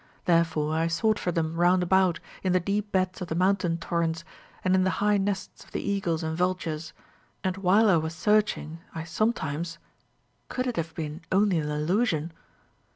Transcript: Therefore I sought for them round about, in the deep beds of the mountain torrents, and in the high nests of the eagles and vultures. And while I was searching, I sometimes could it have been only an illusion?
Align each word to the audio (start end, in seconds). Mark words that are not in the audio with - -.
Therefore 0.25 0.73
I 0.73 0.87
sought 0.87 1.19
for 1.19 1.31
them 1.31 1.57
round 1.57 1.83
about, 1.83 2.19
in 2.41 2.53
the 2.53 2.59
deep 2.59 2.91
beds 2.91 3.21
of 3.21 3.27
the 3.27 3.35
mountain 3.35 3.77
torrents, 3.77 4.23
and 4.65 4.73
in 4.73 4.83
the 4.83 4.89
high 4.97 5.17
nests 5.19 5.63
of 5.63 5.69
the 5.73 5.81
eagles 5.87 6.23
and 6.23 6.35
vultures. 6.35 6.91
And 7.43 7.57
while 7.57 7.87
I 7.87 7.97
was 7.97 8.15
searching, 8.15 8.79
I 8.95 9.03
sometimes 9.03 9.77
could 10.49 10.65
it 10.65 10.77
have 10.77 10.95
been 10.95 11.21
only 11.31 11.59
an 11.59 11.69
illusion? 11.69 12.31